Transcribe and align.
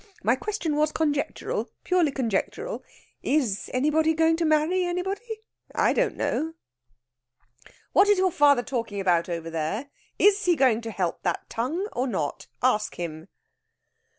My 0.23 0.35
question 0.35 0.75
was 0.75 0.91
conjectural 0.91 1.69
purely 1.83 2.09
conjectural. 2.11 2.83
Is 3.21 3.69
anybody 3.71 4.15
going 4.15 4.35
to 4.37 4.45
marry 4.45 4.83
anybody? 4.83 5.43
I 5.75 5.93
don't 5.93 6.17
know." 6.17 6.55
"What 7.93 8.09
is 8.09 8.17
your 8.17 8.31
father 8.31 8.63
talking 8.63 8.99
about 8.99 9.29
over 9.29 9.51
there? 9.51 9.91
Is 10.17 10.45
he 10.45 10.55
going 10.55 10.81
to 10.81 10.89
help 10.91 11.21
that 11.21 11.47
tongue 11.51 11.85
or 11.93 12.07
not? 12.07 12.47
Ask 12.63 12.95
him." 12.95 13.27